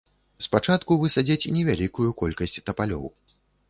[0.45, 3.11] Спачатку высадзяць невялікую колькасць тапалёў.